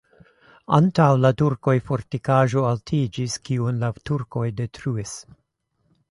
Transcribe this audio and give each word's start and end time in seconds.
Antaŭ 0.75 1.09
la 1.25 1.29
turkoj 1.41 1.75
fortikaĵo 1.89 2.63
altiĝis, 2.69 3.35
kiun 3.49 3.77
la 3.83 3.91
turkoj 4.11 4.47
detruis. 4.61 5.13